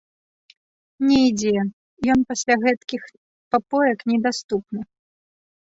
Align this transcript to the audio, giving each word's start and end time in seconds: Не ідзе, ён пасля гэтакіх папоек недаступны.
Не 1.09 1.19
ідзе, 1.29 1.53
ён 2.15 2.19
пасля 2.33 2.55
гэтакіх 2.65 3.03
папоек 3.53 3.99
недаступны. 4.15 4.79